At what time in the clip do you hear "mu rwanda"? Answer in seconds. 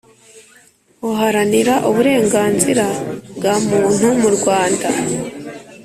4.21-4.87